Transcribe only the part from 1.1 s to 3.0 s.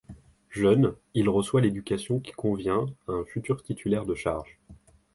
il reçoit l'éducation qui convient